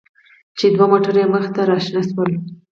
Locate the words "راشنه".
1.71-2.01